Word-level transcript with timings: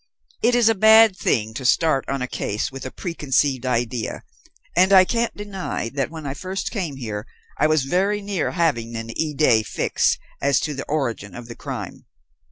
It 0.41 0.55
is 0.55 0.67
a 0.67 0.73
bad 0.73 1.15
thing 1.15 1.53
to 1.53 1.63
start 1.63 2.05
on 2.09 2.23
a 2.23 2.27
case 2.27 2.71
with 2.71 2.87
a 2.87 2.91
preconceived 2.91 3.67
idea, 3.67 4.23
and 4.75 4.91
I 4.91 5.05
can't 5.05 5.37
deny 5.37 5.89
that 5.89 6.09
when 6.09 6.25
I 6.25 6.33
first 6.33 6.71
came 6.71 6.95
here 6.95 7.27
I 7.59 7.67
was 7.67 7.83
very 7.83 8.19
near 8.23 8.53
having 8.53 8.95
an 8.95 9.09
idée 9.09 9.63
fixe 9.63 10.17
as 10.41 10.59
to 10.61 10.73
the 10.73 10.85
origin 10.85 11.35
of 11.35 11.47
the 11.47 11.55
crime. 11.55 12.05